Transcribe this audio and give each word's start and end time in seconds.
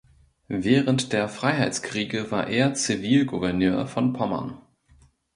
Während 0.47 1.13
der 1.13 1.29
Freiheitskriege 1.29 2.31
war 2.31 2.47
er 2.47 2.73
Zivilgouverneur 2.73 3.85
von 3.85 4.13
Pommern. 4.13 4.57